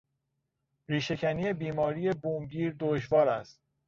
ریشهکنی 0.89 1.53
بیماری 1.53 2.11
بومگیر 2.13 2.75
دشوار 2.79 3.29
است. 3.29 3.61